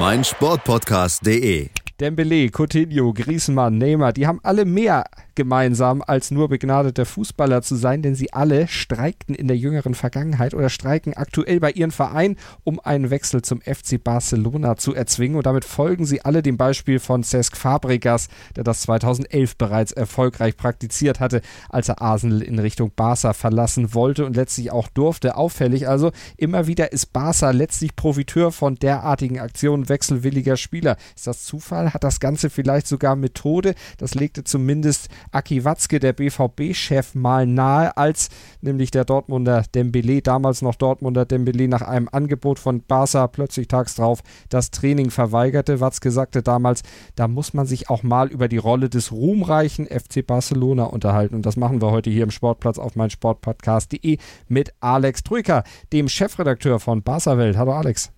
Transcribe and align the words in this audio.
meinsportpodcast.de. 0.00 1.79
Dembele, 2.00 2.48
Coutinho, 2.50 3.12
Griezmann, 3.12 3.76
Neymar, 3.76 4.14
die 4.14 4.26
haben 4.26 4.40
alle 4.42 4.64
mehr 4.64 5.04
gemeinsam, 5.34 6.02
als 6.06 6.30
nur 6.30 6.48
begnadeter 6.48 7.04
Fußballer 7.04 7.60
zu 7.60 7.76
sein, 7.76 8.00
denn 8.00 8.14
sie 8.14 8.32
alle 8.32 8.68
streikten 8.68 9.34
in 9.34 9.48
der 9.48 9.56
jüngeren 9.58 9.94
Vergangenheit 9.94 10.54
oder 10.54 10.70
streiken 10.70 11.14
aktuell 11.14 11.60
bei 11.60 11.70
ihren 11.70 11.90
Vereinen, 11.90 12.36
um 12.64 12.80
einen 12.80 13.10
Wechsel 13.10 13.42
zum 13.42 13.60
FC 13.60 14.02
Barcelona 14.02 14.76
zu 14.76 14.94
erzwingen. 14.94 15.36
Und 15.36 15.44
damit 15.44 15.66
folgen 15.66 16.06
sie 16.06 16.22
alle 16.22 16.42
dem 16.42 16.56
Beispiel 16.56 17.00
von 17.00 17.22
Cesc 17.22 17.56
Fabregas, 17.56 18.28
der 18.56 18.64
das 18.64 18.80
2011 18.82 19.56
bereits 19.56 19.92
erfolgreich 19.92 20.56
praktiziert 20.56 21.20
hatte, 21.20 21.42
als 21.68 21.90
er 21.90 22.00
Arsenal 22.00 22.40
in 22.40 22.58
Richtung 22.58 22.92
Barca 22.96 23.34
verlassen 23.34 23.92
wollte 23.92 24.24
und 24.24 24.36
letztlich 24.36 24.72
auch 24.72 24.88
durfte. 24.88 25.36
Auffällig 25.36 25.86
also, 25.86 26.12
immer 26.38 26.66
wieder 26.66 26.92
ist 26.92 27.12
Barca 27.12 27.50
letztlich 27.50 27.94
Profiteur 27.94 28.52
von 28.52 28.76
derartigen 28.76 29.38
Aktionen 29.38 29.90
wechselwilliger 29.90 30.56
Spieler. 30.56 30.96
Ist 31.14 31.26
das 31.26 31.44
Zufall? 31.44 31.89
Hat 31.94 32.04
das 32.04 32.20
Ganze 32.20 32.50
vielleicht 32.50 32.86
sogar 32.86 33.16
Methode? 33.16 33.74
Das 33.98 34.14
legte 34.14 34.44
zumindest 34.44 35.08
Aki 35.32 35.64
Watzke, 35.64 36.00
der 36.00 36.12
BVB-Chef, 36.12 37.14
mal 37.14 37.46
nahe, 37.46 37.96
als 37.96 38.28
nämlich 38.60 38.90
der 38.90 39.04
Dortmunder 39.04 39.64
Dembele, 39.74 40.22
damals 40.22 40.62
noch 40.62 40.74
Dortmunder 40.74 41.24
Dembele, 41.24 41.68
nach 41.68 41.82
einem 41.82 42.08
Angebot 42.10 42.58
von 42.58 42.82
Barca 42.82 43.26
plötzlich 43.26 43.68
tags 43.68 43.94
drauf 43.94 44.20
das 44.48 44.70
Training 44.70 45.10
verweigerte. 45.10 45.80
Watzke 45.80 46.10
sagte 46.10 46.42
damals, 46.42 46.82
da 47.14 47.28
muss 47.28 47.54
man 47.54 47.66
sich 47.66 47.90
auch 47.90 48.02
mal 48.02 48.28
über 48.28 48.48
die 48.48 48.58
Rolle 48.58 48.88
des 48.88 49.12
ruhmreichen 49.12 49.86
FC 49.86 50.26
Barcelona 50.26 50.84
unterhalten. 50.84 51.34
Und 51.34 51.46
das 51.46 51.56
machen 51.56 51.80
wir 51.80 51.90
heute 51.90 52.10
hier 52.10 52.24
im 52.24 52.30
Sportplatz 52.30 52.78
auf 52.78 52.96
meinsportpodcast.de 52.96 54.18
mit 54.48 54.72
Alex 54.80 55.22
Trüker, 55.22 55.64
dem 55.92 56.08
Chefredakteur 56.08 56.80
von 56.80 57.02
Barca 57.02 57.38
Welt. 57.38 57.56
Hallo 57.56 57.72
Alex. 57.72 58.12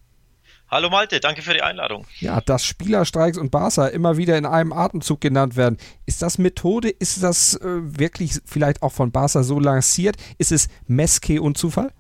Hallo 0.73 0.89
Malte, 0.89 1.21
danke 1.21 1.43
für 1.43 1.53
die 1.53 1.61
Einladung. 1.61 2.07
Ja, 2.19 2.41
dass 2.41 2.65
Spielerstreiks 2.65 3.37
und 3.37 3.51
Barca 3.51 3.89
immer 3.89 4.17
wieder 4.17 4.39
in 4.39 4.47
einem 4.47 4.73
Atemzug 4.73 5.21
genannt 5.21 5.55
werden. 5.55 5.77
Ist 6.07 6.23
das 6.23 6.39
Methode? 6.39 6.89
Ist 6.89 7.23
das 7.23 7.57
äh, 7.57 7.67
wirklich 7.67 8.41
vielleicht 8.47 8.83
auch 8.83 8.93
von 8.93 9.13
Barca 9.13 9.43
so 9.43 9.61
lanciert? 9.61 10.17
Ist 10.39 10.51
es 10.51 10.69
Meske 10.87 11.43
und 11.43 11.59
Zufall? 11.59 11.93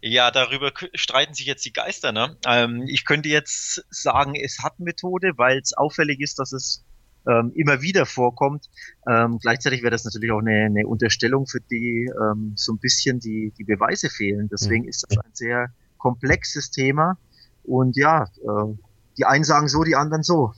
Ja, 0.00 0.30
darüber 0.30 0.72
streiten 0.94 1.34
sich 1.34 1.44
jetzt 1.44 1.66
die 1.66 1.74
Geister. 1.74 2.12
Ne? 2.12 2.38
Ähm, 2.46 2.84
ich 2.88 3.04
könnte 3.04 3.28
jetzt 3.28 3.84
sagen, 3.90 4.32
es 4.34 4.60
hat 4.62 4.80
Methode, 4.80 5.32
weil 5.36 5.58
es 5.58 5.74
auffällig 5.74 6.20
ist, 6.20 6.38
dass 6.38 6.54
es 6.54 6.82
ähm, 7.28 7.52
immer 7.54 7.82
wieder 7.82 8.06
vorkommt. 8.06 8.70
Ähm, 9.06 9.38
gleichzeitig 9.42 9.82
wäre 9.82 9.90
das 9.90 10.04
natürlich 10.04 10.32
auch 10.32 10.40
eine, 10.40 10.64
eine 10.70 10.86
Unterstellung, 10.86 11.46
für 11.46 11.60
die 11.60 12.10
ähm, 12.18 12.54
so 12.56 12.72
ein 12.72 12.78
bisschen 12.78 13.20
die, 13.20 13.52
die 13.58 13.64
Beweise 13.64 14.08
fehlen. 14.08 14.48
Deswegen 14.50 14.84
mhm. 14.84 14.88
ist 14.88 15.04
das 15.06 15.18
ein 15.18 15.34
sehr 15.34 15.68
komplexes 15.98 16.70
Thema 16.70 17.18
und 17.64 17.96
ja, 17.96 18.24
äh, 18.24 18.74
die 19.16 19.24
einen 19.24 19.44
sagen 19.44 19.68
so, 19.68 19.82
die 19.84 19.96
anderen 19.96 20.22
so. 20.22 20.52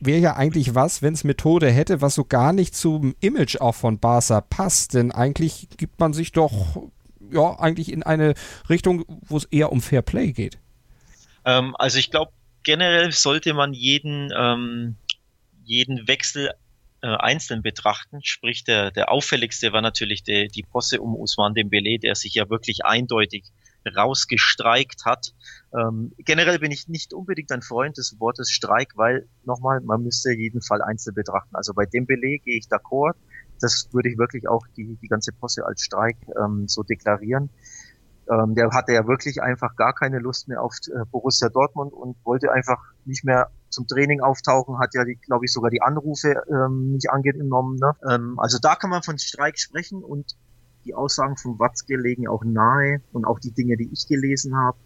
Wäre 0.00 0.20
ja 0.20 0.36
eigentlich 0.36 0.74
was, 0.74 1.02
wenn 1.02 1.14
es 1.14 1.24
Methode 1.24 1.70
hätte, 1.70 2.00
was 2.00 2.14
so 2.14 2.24
gar 2.24 2.52
nicht 2.52 2.74
zum 2.74 3.14
Image 3.20 3.60
auch 3.60 3.74
von 3.74 3.98
Barca 3.98 4.40
passt. 4.40 4.94
Denn 4.94 5.12
eigentlich 5.12 5.68
gibt 5.76 5.98
man 5.98 6.12
sich 6.12 6.32
doch 6.32 6.82
ja 7.30 7.58
eigentlich 7.58 7.90
in 7.90 8.02
eine 8.02 8.34
Richtung, 8.68 9.04
wo 9.08 9.36
es 9.36 9.44
eher 9.44 9.72
um 9.72 9.80
Fair 9.80 10.02
Play 10.02 10.32
geht. 10.32 10.58
Ähm, 11.44 11.74
also 11.78 11.98
ich 11.98 12.10
glaube, 12.10 12.32
generell 12.62 13.12
sollte 13.12 13.54
man 13.54 13.72
jeden, 13.72 14.30
ähm, 14.36 14.96
jeden 15.64 16.06
Wechsel 16.06 16.50
äh, 17.00 17.06
einzeln 17.06 17.62
betrachten. 17.62 18.20
Sprich, 18.22 18.64
der, 18.64 18.90
der 18.90 19.10
auffälligste 19.10 19.72
war 19.72 19.82
natürlich 19.82 20.22
die, 20.22 20.48
die 20.48 20.62
Posse 20.62 21.00
um 21.00 21.14
Usman 21.14 21.54
Dembele, 21.54 21.98
der 21.98 22.14
sich 22.14 22.34
ja 22.34 22.50
wirklich 22.50 22.84
eindeutig 22.84 23.44
rausgestreikt 23.86 25.04
hat. 25.04 25.34
Ähm, 25.72 26.12
generell 26.18 26.58
bin 26.58 26.70
ich 26.70 26.88
nicht 26.88 27.12
unbedingt 27.12 27.52
ein 27.52 27.62
Freund 27.62 27.98
des 27.98 28.18
Wortes 28.20 28.50
Streik, 28.50 28.92
weil 28.96 29.28
nochmal, 29.44 29.80
man 29.80 30.02
müsste 30.02 30.32
jeden 30.32 30.62
Fall 30.62 30.82
einzeln 30.82 31.14
betrachten. 31.14 31.54
Also 31.54 31.74
bei 31.74 31.86
dem 31.86 32.06
Beleg 32.06 32.44
gehe 32.44 32.58
ich 32.58 32.66
d'accord. 32.66 33.14
Das 33.60 33.88
würde 33.92 34.10
ich 34.10 34.18
wirklich 34.18 34.48
auch 34.48 34.66
die, 34.76 34.96
die 35.00 35.08
ganze 35.08 35.32
Posse 35.32 35.64
als 35.64 35.82
Streik 35.82 36.16
ähm, 36.42 36.66
so 36.68 36.82
deklarieren. 36.82 37.50
Ähm, 38.30 38.54
der 38.54 38.70
hatte 38.70 38.92
ja 38.92 39.06
wirklich 39.06 39.42
einfach 39.42 39.76
gar 39.76 39.94
keine 39.94 40.18
Lust 40.18 40.48
mehr 40.48 40.62
auf 40.62 40.74
äh, 40.88 41.04
Borussia 41.10 41.50
Dortmund 41.50 41.92
und 41.92 42.16
wollte 42.24 42.50
einfach 42.52 42.78
nicht 43.04 43.24
mehr 43.24 43.50
zum 43.68 43.86
Training 43.86 44.20
auftauchen, 44.20 44.78
hat 44.78 44.94
ja, 44.94 45.04
glaube 45.04 45.44
ich, 45.44 45.52
sogar 45.52 45.70
die 45.70 45.82
Anrufe 45.82 46.42
ähm, 46.48 46.92
nicht 46.92 47.10
angenommen. 47.10 47.76
Ne? 47.76 47.92
Ähm, 48.08 48.38
also 48.38 48.58
da 48.60 48.76
kann 48.76 48.90
man 48.90 49.02
von 49.02 49.18
Streik 49.18 49.58
sprechen 49.58 50.02
und 50.02 50.36
die 50.84 50.94
Aussagen 50.94 51.36
von 51.36 51.58
Watzke 51.58 51.96
legen 51.96 52.28
auch 52.28 52.44
nahe 52.44 53.00
und 53.12 53.24
auch 53.24 53.38
die 53.38 53.50
Dinge, 53.50 53.76
die 53.76 53.90
ich 53.92 54.06
gelesen 54.06 54.56
habe, 54.56 54.76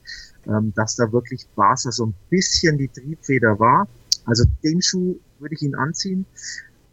ähm, 0.46 0.72
dass 0.74 0.96
da 0.96 1.12
wirklich 1.12 1.46
Barca 1.54 1.92
so 1.92 2.06
ein 2.06 2.14
bisschen 2.30 2.78
die 2.78 2.88
Triebfeder 2.88 3.58
war. 3.58 3.88
Also 4.24 4.44
den 4.62 4.82
Schuh 4.82 5.18
würde 5.38 5.54
ich 5.54 5.62
ihn 5.62 5.74
anziehen. 5.74 6.26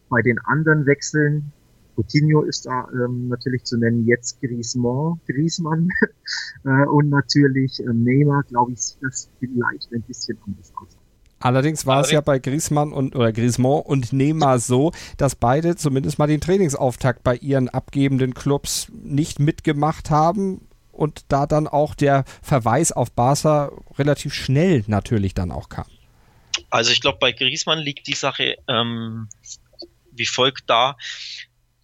Bei 0.09 0.21
den 0.21 0.39
anderen 0.39 0.85
Wechseln, 0.85 1.51
Coutinho 1.95 2.43
ist 2.43 2.65
da 2.65 2.87
ähm, 2.93 3.29
natürlich 3.29 3.63
zu 3.63 3.77
nennen, 3.77 4.05
jetzt 4.05 4.41
Griezmann, 4.41 5.19
Griezmann 5.27 5.89
äh, 6.65 6.85
und 6.85 7.09
natürlich 7.09 7.79
äh, 7.79 7.93
Neymar, 7.93 8.43
glaube 8.43 8.73
ich, 8.73 8.81
sieht 8.81 8.97
das 9.01 9.29
vielleicht 9.39 9.91
ein 9.93 10.01
bisschen 10.01 10.37
anders 10.45 10.71
aus. 10.75 10.97
Allerdings 11.45 11.85
war 11.85 12.01
es 12.01 12.09
ja 12.09 12.21
bei 12.21 12.39
Griezmann 12.39 12.91
und 12.91 13.15
oder 13.15 13.31
Griezmann 13.31 13.83
und 13.83 14.11
Neymar 14.11 14.57
so, 14.57 14.93
dass 15.17 15.35
beide 15.35 15.75
zumindest 15.75 16.17
mal 16.17 16.25
den 16.25 16.41
Trainingsauftakt 16.41 17.23
bei 17.23 17.35
ihren 17.35 17.69
abgebenden 17.69 18.33
Clubs 18.33 18.87
nicht 18.91 19.37
mitgemacht 19.37 20.09
haben 20.09 20.67
und 20.91 21.25
da 21.27 21.45
dann 21.45 21.67
auch 21.67 21.93
der 21.93 22.25
Verweis 22.41 22.91
auf 22.91 23.11
Barca 23.11 23.71
relativ 23.99 24.33
schnell 24.33 24.85
natürlich 24.87 25.35
dann 25.35 25.51
auch 25.51 25.69
kam. 25.69 25.85
Also 26.71 26.91
ich 26.91 26.99
glaube, 26.99 27.19
bei 27.19 27.31
Griezmann 27.31 27.77
liegt 27.77 28.07
die 28.07 28.15
Sache 28.15 28.55
ähm, 28.67 29.29
wie 30.13 30.25
folgt 30.25 30.67
da. 30.67 30.97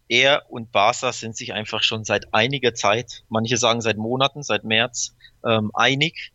Er 0.07 0.49
und 0.49 0.71
Barca 0.71 1.13
sind 1.13 1.37
sich 1.37 1.53
einfach 1.53 1.83
schon 1.83 2.03
seit 2.03 2.33
einiger 2.33 2.73
Zeit, 2.73 3.23
manche 3.29 3.57
sagen 3.57 3.81
seit 3.81 3.97
Monaten, 3.97 4.41
seit 4.41 4.63
März, 4.63 5.13
ähm, 5.45 5.69
einig 5.75 6.31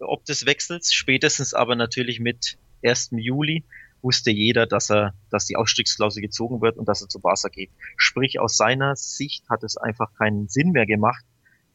ob 0.00 0.24
des 0.24 0.46
Wechsels. 0.46 0.92
Spätestens 0.92 1.54
aber 1.54 1.76
natürlich 1.76 2.20
mit 2.20 2.58
1. 2.84 3.10
Juli 3.12 3.64
wusste 4.02 4.30
jeder, 4.30 4.66
dass 4.66 4.90
er, 4.90 5.14
dass 5.30 5.46
die 5.46 5.56
Ausstiegsklausel 5.56 6.20
gezogen 6.20 6.60
wird 6.60 6.76
und 6.76 6.88
dass 6.88 7.02
er 7.02 7.08
zu 7.08 7.20
Barca 7.20 7.48
geht. 7.48 7.70
Sprich, 7.96 8.38
aus 8.38 8.56
seiner 8.56 8.94
Sicht 8.96 9.48
hat 9.48 9.64
es 9.64 9.76
einfach 9.76 10.14
keinen 10.14 10.48
Sinn 10.48 10.72
mehr 10.72 10.86
gemacht, 10.86 11.24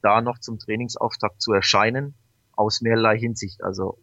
da 0.02 0.22
noch 0.22 0.40
zum 0.40 0.60
Trainingsauftakt 0.60 1.42
zu 1.42 1.52
erscheinen, 1.54 2.14
aus 2.54 2.82
mehrerlei 2.82 3.18
Hinsicht. 3.18 3.64
Also, 3.64 3.98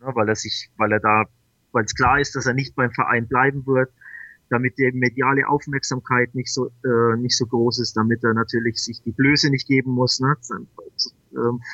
ja, 0.00 0.14
weil 0.14 0.28
er 0.28 0.36
sich, 0.36 0.70
weil 0.78 0.92
er 0.92 1.00
da, 1.00 1.24
weil 1.72 1.84
es 1.84 1.94
klar 1.94 2.18
ist, 2.18 2.34
dass 2.34 2.46
er 2.46 2.54
nicht 2.54 2.74
beim 2.74 2.90
Verein 2.92 3.28
bleiben 3.28 3.66
wird, 3.66 3.92
damit 4.48 4.76
die 4.78 4.90
mediale 4.92 5.48
Aufmerksamkeit 5.48 6.34
nicht 6.34 6.52
so 6.52 6.70
äh, 6.84 7.16
nicht 7.16 7.36
so 7.36 7.46
groß 7.46 7.78
ist, 7.80 7.96
damit 7.96 8.22
er 8.22 8.34
natürlich 8.34 8.78
sich 8.78 9.02
die 9.02 9.12
Blöße 9.12 9.50
nicht 9.50 9.66
geben 9.66 9.92
muss, 9.92 10.20
ne, 10.20 10.36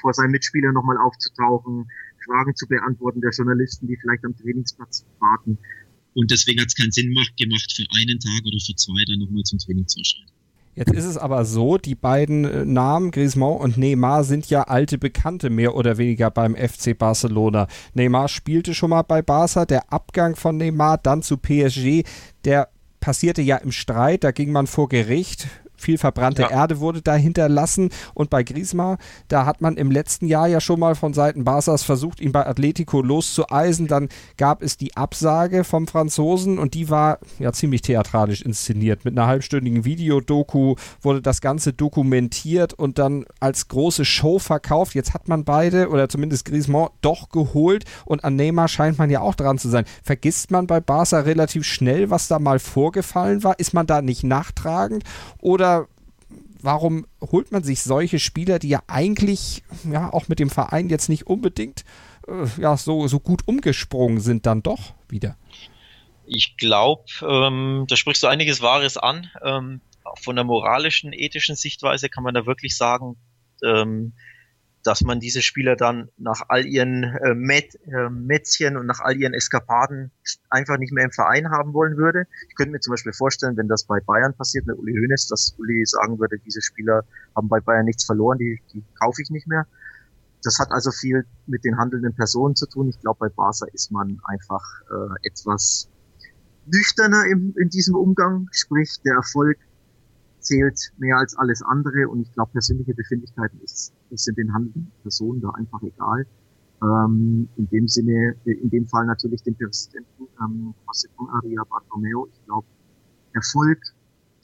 vor 0.00 0.14
seinen 0.14 0.30
Mitspielern 0.30 0.74
nochmal 0.74 0.96
aufzutauchen, 0.98 1.90
Fragen 2.28 2.54
zu 2.54 2.66
beantworten 2.66 3.20
der 3.20 3.30
Journalisten, 3.30 3.86
die 3.88 3.96
vielleicht 3.96 4.24
am 4.24 4.36
Trainingsplatz 4.36 5.04
warten. 5.18 5.58
Und 6.14 6.30
deswegen 6.30 6.60
hat 6.60 6.68
es 6.68 6.76
keinen 6.76 6.92
Sinn 6.92 7.14
gemacht, 7.14 7.72
für 7.74 7.86
einen 7.98 8.18
Tag 8.20 8.40
oder 8.44 8.58
für 8.64 8.74
zwei 8.76 9.02
dann 9.08 9.20
nochmal 9.20 9.42
zum 9.44 9.58
Training 9.58 9.86
zu 9.86 10.00
erscheinen. 10.00 10.28
Jetzt 10.74 10.92
ist 10.92 11.06
es 11.06 11.18
aber 11.18 11.44
so, 11.44 11.76
die 11.76 11.96
beiden 11.96 12.44
äh, 12.44 12.64
Namen, 12.64 13.10
Griezmann 13.10 13.56
und 13.56 13.78
Neymar, 13.78 14.22
sind 14.22 14.48
ja 14.48 14.62
alte 14.62 14.96
Bekannte 14.96 15.50
mehr 15.50 15.74
oder 15.74 15.98
weniger 15.98 16.30
beim 16.30 16.54
FC 16.54 16.96
Barcelona. 16.96 17.66
Neymar 17.94 18.28
spielte 18.28 18.74
schon 18.74 18.90
mal 18.90 19.02
bei 19.02 19.20
Barca, 19.20 19.66
der 19.66 19.92
Abgang 19.92 20.36
von 20.36 20.56
Neymar 20.56 20.98
dann 20.98 21.22
zu 21.22 21.36
PSG, 21.36 22.04
der 22.44 22.68
passierte 23.00 23.42
ja 23.42 23.56
im 23.56 23.72
Streit, 23.72 24.22
da 24.22 24.30
ging 24.30 24.52
man 24.52 24.68
vor 24.68 24.88
Gericht 24.88 25.48
viel 25.78 25.98
verbrannte 25.98 26.42
ja. 26.42 26.50
Erde 26.50 26.80
wurde 26.80 27.02
da 27.02 27.14
hinterlassen. 27.14 27.90
Und 28.14 28.30
bei 28.30 28.42
Griezmann, 28.42 28.98
da 29.28 29.46
hat 29.46 29.60
man 29.60 29.76
im 29.76 29.90
letzten 29.90 30.26
Jahr 30.26 30.48
ja 30.48 30.60
schon 30.60 30.80
mal 30.80 30.94
von 30.94 31.14
Seiten 31.14 31.44
Barças 31.44 31.84
versucht, 31.84 32.20
ihn 32.20 32.32
bei 32.32 32.46
Atletico 32.46 33.00
loszueisen. 33.00 33.86
Dann 33.86 34.08
gab 34.36 34.62
es 34.62 34.76
die 34.76 34.96
Absage 34.96 35.64
vom 35.64 35.86
Franzosen 35.86 36.58
und 36.58 36.74
die 36.74 36.90
war 36.90 37.18
ja 37.38 37.52
ziemlich 37.52 37.82
theatralisch 37.82 38.42
inszeniert. 38.42 39.04
Mit 39.04 39.16
einer 39.16 39.26
halbstündigen 39.26 39.84
Videodoku 39.84 40.74
wurde 41.00 41.22
das 41.22 41.40
Ganze 41.40 41.72
dokumentiert 41.72 42.74
und 42.74 42.98
dann 42.98 43.24
als 43.40 43.68
große 43.68 44.04
Show 44.04 44.38
verkauft. 44.38 44.94
Jetzt 44.94 45.14
hat 45.14 45.28
man 45.28 45.44
beide 45.44 45.88
oder 45.88 46.08
zumindest 46.08 46.44
Griezmann 46.44 46.88
doch 47.00 47.28
geholt 47.30 47.84
und 48.04 48.24
an 48.24 48.36
Neymar 48.36 48.68
scheint 48.68 48.98
man 48.98 49.10
ja 49.10 49.20
auch 49.20 49.34
dran 49.34 49.58
zu 49.58 49.68
sein. 49.68 49.84
Vergisst 50.02 50.50
man 50.50 50.66
bei 50.66 50.80
Barca 50.80 51.20
relativ 51.20 51.64
schnell, 51.64 52.10
was 52.10 52.28
da 52.28 52.38
mal 52.38 52.58
vorgefallen 52.58 53.44
war? 53.44 53.58
Ist 53.58 53.74
man 53.74 53.86
da 53.86 54.02
nicht 54.02 54.24
nachtragend 54.24 55.04
oder 55.40 55.67
warum 56.62 57.06
holt 57.20 57.52
man 57.52 57.62
sich 57.62 57.82
solche 57.82 58.18
Spieler, 58.18 58.58
die 58.58 58.68
ja 58.68 58.82
eigentlich 58.86 59.62
ja 59.84 60.12
auch 60.12 60.28
mit 60.28 60.38
dem 60.38 60.50
Verein 60.50 60.88
jetzt 60.88 61.08
nicht 61.08 61.26
unbedingt 61.26 61.84
äh, 62.26 62.46
ja 62.60 62.76
so, 62.76 63.08
so 63.08 63.20
gut 63.20 63.42
umgesprungen 63.46 64.20
sind, 64.20 64.46
dann 64.46 64.62
doch 64.62 64.94
wieder? 65.08 65.36
Ich 66.26 66.56
glaube, 66.56 67.04
ähm, 67.22 67.86
da 67.88 67.96
sprichst 67.96 68.22
du 68.22 68.26
einiges 68.26 68.60
Wahres 68.60 68.96
an. 68.96 69.30
Ähm, 69.42 69.80
von 70.20 70.36
der 70.36 70.44
moralischen, 70.44 71.12
ethischen 71.12 71.56
Sichtweise 71.56 72.08
kann 72.08 72.24
man 72.24 72.34
da 72.34 72.46
wirklich 72.46 72.76
sagen, 72.76 73.16
ähm, 73.64 74.12
dass 74.84 75.02
man 75.02 75.20
diese 75.20 75.42
Spieler 75.42 75.76
dann 75.76 76.08
nach 76.16 76.42
all 76.48 76.64
ihren 76.66 77.02
äh, 77.02 77.34
Met, 77.34 77.78
äh, 77.86 78.08
Mätzchen 78.08 78.76
und 78.76 78.86
nach 78.86 79.00
all 79.00 79.16
ihren 79.16 79.34
Eskapaden 79.34 80.10
einfach 80.50 80.78
nicht 80.78 80.92
mehr 80.92 81.04
im 81.04 81.10
Verein 81.10 81.50
haben 81.50 81.72
wollen 81.74 81.96
würde. 81.96 82.26
Ich 82.48 82.54
könnte 82.54 82.72
mir 82.72 82.80
zum 82.80 82.92
Beispiel 82.92 83.12
vorstellen, 83.12 83.56
wenn 83.56 83.68
das 83.68 83.84
bei 83.84 84.00
Bayern 84.00 84.34
passiert 84.34 84.66
mit 84.66 84.78
Uli 84.78 84.94
Hoeneß, 84.94 85.28
dass 85.28 85.54
Uli 85.58 85.84
sagen 85.84 86.18
würde, 86.18 86.38
diese 86.38 86.62
Spieler 86.62 87.04
haben 87.34 87.48
bei 87.48 87.60
Bayern 87.60 87.86
nichts 87.86 88.04
verloren, 88.04 88.38
die, 88.38 88.60
die 88.72 88.82
kaufe 88.98 89.20
ich 89.22 89.30
nicht 89.30 89.46
mehr. 89.46 89.66
Das 90.44 90.58
hat 90.58 90.70
also 90.70 90.92
viel 90.92 91.26
mit 91.46 91.64
den 91.64 91.76
handelnden 91.76 92.14
Personen 92.14 92.54
zu 92.54 92.66
tun. 92.66 92.88
Ich 92.88 93.00
glaube, 93.00 93.18
bei 93.20 93.28
Barca 93.28 93.66
ist 93.72 93.90
man 93.90 94.20
einfach 94.24 94.62
äh, 94.90 95.26
etwas 95.28 95.88
nüchterner 96.66 97.24
im, 97.26 97.54
in 97.58 97.68
diesem 97.70 97.96
Umgang, 97.96 98.48
sprich 98.52 99.00
der 99.04 99.14
Erfolg 99.14 99.58
zählt 100.40 100.92
mehr 100.98 101.16
als 101.18 101.36
alles 101.36 101.62
andere 101.62 102.08
und 102.08 102.22
ich 102.22 102.32
glaube, 102.32 102.52
persönliche 102.52 102.94
Befindlichkeiten 102.94 103.60
ist, 103.62 103.92
ist 104.10 104.28
in 104.28 104.34
den 104.34 104.52
handelnden 104.52 104.92
Personen 105.02 105.40
da 105.40 105.50
einfach 105.50 105.82
egal. 105.82 106.26
Ähm, 106.82 107.48
in 107.56 107.68
dem 107.70 107.88
Sinne, 107.88 108.36
in 108.44 108.70
dem 108.70 108.86
Fall 108.86 109.06
natürlich 109.06 109.42
den 109.42 109.56
Präsidenten 109.56 110.28
ähm, 110.40 110.74
José 110.86 111.08
Aria 111.32 111.64
Bartomeo. 111.64 112.28
Ich 112.32 112.44
glaube, 112.44 112.66
Erfolg, 113.32 113.80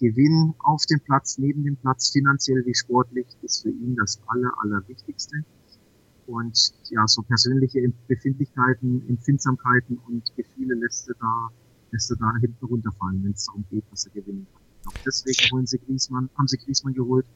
Gewinn 0.01 0.55
auf 0.59 0.85
dem 0.87 1.01
Platz, 1.01 1.39
neben 1.39 1.63
dem 1.63 1.77
Platz, 1.77 2.11
finanziell 2.11 2.65
wie 2.67 2.75
sportlich, 2.75 3.27
ist 3.43 3.63
für 3.63 3.71
ihn 3.71 3.95
das 3.97 4.21
aller, 4.27 4.53
allerwichtigste. 4.63 5.45
Und 6.27 6.75
ja, 6.91 7.07
so 7.07 7.23
persönliche 7.23 7.81
Befindlichkeiten, 8.09 9.07
Empfindsamkeiten 9.09 9.99
und 10.09 10.35
Gefühle 10.37 10.75
lässt 10.75 11.09
er 11.09 11.15
da, 11.21 11.49
lässt 11.93 12.11
er 12.11 12.17
da 12.17 12.33
hinten 12.41 12.65
runterfallen, 12.65 13.23
wenn 13.23 13.33
es 13.33 13.45
darum 13.45 13.65
geht, 13.71 13.85
dass 13.91 14.07
er 14.07 14.13
gewinnen 14.13 14.47
kann 14.53 14.64
glaube, 14.85 14.99
deswegen 15.05 15.51
holen 15.53 15.67
sie 15.67 15.79
Griezmann, 15.79 16.31
haben 16.37 16.49
sie 16.49 16.59
Griezmann 16.59 16.95
geholt. 16.95 17.27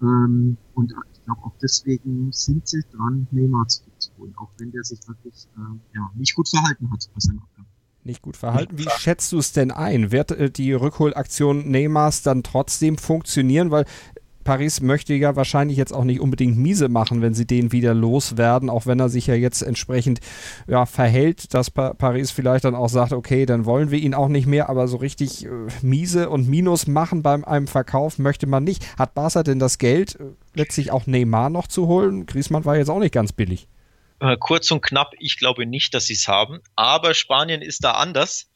Ähm, 0.00 0.56
und 0.74 0.94
ich 1.12 1.24
glaube 1.24 1.42
auch 1.42 1.54
deswegen 1.60 2.30
sind 2.32 2.68
sie 2.68 2.82
dran, 2.92 3.26
Neymar 3.30 3.66
zurückzuholen, 3.66 4.34
auch 4.36 4.50
wenn 4.58 4.70
der 4.70 4.84
sich 4.84 5.00
wirklich 5.08 5.48
äh, 5.56 5.96
ja, 5.96 6.10
nicht 6.14 6.34
gut 6.34 6.48
verhalten 6.48 6.90
hat 6.90 7.08
bei 7.12 7.20
seinem 7.20 7.40
Abgang. 7.40 7.66
Nicht 8.04 8.22
gut 8.22 8.36
verhalten. 8.36 8.78
Wie 8.78 8.88
schätzt 8.96 9.32
du 9.32 9.38
es 9.38 9.52
denn 9.52 9.70
ein? 9.70 10.12
Wird 10.12 10.30
äh, 10.30 10.50
die 10.50 10.72
Rückholaktion 10.72 11.68
Neymars 11.70 12.22
dann 12.22 12.42
trotzdem 12.42 12.96
funktionieren? 12.96 13.70
Weil 13.70 13.86
Paris 14.48 14.80
möchte 14.80 15.12
ja 15.12 15.36
wahrscheinlich 15.36 15.76
jetzt 15.76 15.92
auch 15.92 16.04
nicht 16.04 16.20
unbedingt 16.20 16.56
miese 16.56 16.88
machen, 16.88 17.20
wenn 17.20 17.34
sie 17.34 17.46
den 17.46 17.70
wieder 17.70 17.92
loswerden, 17.92 18.70
auch 18.70 18.86
wenn 18.86 18.98
er 18.98 19.10
sich 19.10 19.26
ja 19.26 19.34
jetzt 19.34 19.60
entsprechend 19.60 20.20
ja, 20.66 20.86
verhält, 20.86 21.52
dass 21.52 21.70
pa 21.70 21.92
Paris 21.92 22.30
vielleicht 22.30 22.64
dann 22.64 22.74
auch 22.74 22.88
sagt, 22.88 23.12
okay, 23.12 23.44
dann 23.44 23.66
wollen 23.66 23.90
wir 23.90 23.98
ihn 23.98 24.14
auch 24.14 24.28
nicht 24.28 24.46
mehr, 24.46 24.70
aber 24.70 24.88
so 24.88 24.96
richtig 24.96 25.44
äh, 25.44 25.48
miese 25.82 26.30
und 26.30 26.48
Minus 26.48 26.86
machen 26.86 27.22
beim 27.22 27.44
einem 27.44 27.66
Verkauf 27.66 28.18
möchte 28.18 28.46
man 28.46 28.64
nicht. 28.64 28.98
Hat 28.98 29.12
Barca 29.12 29.42
denn 29.42 29.58
das 29.58 29.76
Geld, 29.76 30.14
äh, 30.14 30.24
letztlich 30.54 30.92
auch 30.92 31.06
Neymar 31.06 31.50
noch 31.50 31.66
zu 31.66 31.86
holen? 31.86 32.24
Griezmann 32.24 32.64
war 32.64 32.78
jetzt 32.78 32.88
auch 32.88 33.00
nicht 33.00 33.12
ganz 33.12 33.32
billig. 33.32 33.68
Äh, 34.18 34.38
kurz 34.40 34.70
und 34.70 34.80
knapp, 34.80 35.12
ich 35.18 35.36
glaube 35.36 35.66
nicht, 35.66 35.92
dass 35.92 36.06
sie 36.06 36.14
es 36.14 36.26
haben, 36.26 36.60
aber 36.74 37.12
Spanien 37.12 37.60
ist 37.60 37.84
da 37.84 37.90
anders. 37.90 38.48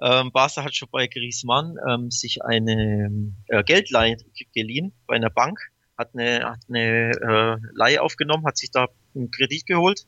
Ähm, 0.00 0.30
Barca 0.32 0.64
hat 0.64 0.74
schon 0.74 0.88
bei 0.92 1.06
Griezmann 1.06 1.76
ähm, 1.88 2.10
sich 2.10 2.44
eine 2.44 3.10
äh, 3.48 3.64
Geldleihe 3.64 4.16
geliehen 4.54 4.92
bei 5.06 5.16
einer 5.16 5.30
Bank, 5.30 5.58
hat 5.96 6.10
eine, 6.14 6.44
hat 6.44 6.60
eine 6.68 7.10
äh, 7.10 7.56
Leihe 7.72 8.02
aufgenommen, 8.02 8.44
hat 8.46 8.56
sich 8.56 8.70
da 8.70 8.86
einen 9.14 9.30
Kredit 9.30 9.66
geholt 9.66 10.06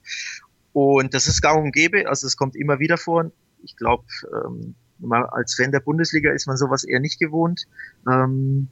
und 0.72 1.14
das 1.14 1.26
ist 1.26 1.42
gang 1.42 1.64
und 1.64 1.72
gäbe, 1.72 2.08
also 2.08 2.26
es 2.26 2.36
kommt 2.36 2.54
immer 2.54 2.78
wieder 2.78 2.96
vor. 2.96 3.32
Ich 3.62 3.76
glaube, 3.76 4.04
ähm, 4.32 4.76
als 5.10 5.54
Fan 5.54 5.72
der 5.72 5.80
Bundesliga 5.80 6.32
ist 6.32 6.46
man 6.46 6.56
sowas 6.56 6.84
eher 6.84 7.00
nicht 7.00 7.18
gewohnt. 7.18 7.66
Ähm, 8.08 8.68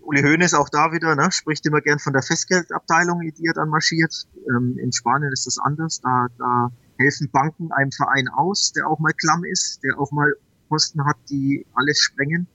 Uli 0.00 0.22
Hoeneß 0.22 0.54
auch 0.54 0.68
da 0.68 0.92
wieder, 0.92 1.14
ne, 1.14 1.30
spricht 1.30 1.64
immer 1.66 1.80
gern 1.80 2.00
von 2.00 2.12
der 2.12 2.22
Festgeldabteilung, 2.22 3.20
die 3.20 3.46
er 3.46 3.54
dann 3.54 3.68
marschiert. 3.68 4.26
Ähm, 4.48 4.76
in 4.78 4.92
Spanien 4.92 5.32
ist 5.32 5.46
das 5.46 5.58
anders. 5.58 6.00
Da, 6.00 6.26
da 6.38 6.72
helfen 6.98 7.30
Banken 7.30 7.72
einem 7.72 7.92
Verein 7.92 8.28
aus, 8.28 8.72
der 8.72 8.88
auch 8.88 8.98
mal 8.98 9.12
klamm 9.12 9.44
ist, 9.44 9.82
der 9.82 9.98
auch 9.98 10.10
mal 10.12 10.32
Posten 10.68 11.04
hat, 11.04 11.16
die 11.28 11.66
alles 11.74 12.00
sprengen. 12.00 12.46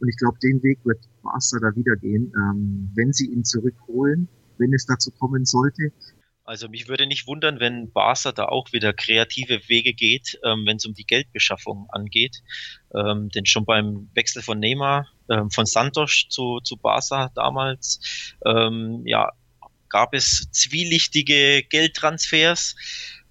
Und 0.00 0.08
ich 0.08 0.16
glaube, 0.16 0.38
den 0.40 0.62
Weg 0.62 0.78
wird 0.84 1.00
Barca 1.22 1.58
da 1.60 1.74
wieder 1.74 1.96
gehen, 1.96 2.32
ähm, 2.36 2.90
wenn 2.94 3.12
sie 3.12 3.26
ihn 3.26 3.44
zurückholen, 3.44 4.28
wenn 4.58 4.72
es 4.72 4.86
dazu 4.86 5.10
kommen 5.10 5.44
sollte. 5.44 5.92
Also 6.44 6.68
mich 6.68 6.88
würde 6.88 7.06
nicht 7.06 7.26
wundern, 7.26 7.60
wenn 7.60 7.92
Barca 7.92 8.32
da 8.32 8.46
auch 8.46 8.72
wieder 8.72 8.94
kreative 8.94 9.60
Wege 9.68 9.92
geht, 9.92 10.38
ähm, 10.44 10.64
wenn 10.66 10.76
es 10.76 10.86
um 10.86 10.94
die 10.94 11.04
Geldbeschaffung 11.04 11.88
angeht. 11.90 12.42
Ähm, 12.94 13.28
denn 13.28 13.44
schon 13.44 13.66
beim 13.66 14.08
Wechsel 14.14 14.40
von 14.40 14.58
Neymar, 14.58 15.08
ähm, 15.28 15.50
von 15.50 15.66
Santos 15.66 16.26
zu, 16.30 16.60
zu 16.60 16.76
Barca 16.76 17.30
damals, 17.34 18.34
ähm, 18.46 19.02
ja, 19.04 19.32
gab 19.90 20.14
es 20.14 20.48
zwielichtige 20.50 21.64
Geldtransfers. 21.68 22.76